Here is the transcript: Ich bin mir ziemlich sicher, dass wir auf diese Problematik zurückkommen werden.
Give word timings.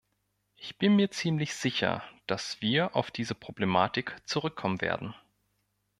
Ich 0.55 0.79
bin 0.79 0.95
mir 0.95 1.11
ziemlich 1.11 1.53
sicher, 1.53 2.01
dass 2.25 2.59
wir 2.59 2.95
auf 2.95 3.11
diese 3.11 3.35
Problematik 3.35 4.15
zurückkommen 4.25 4.81
werden. 4.81 5.13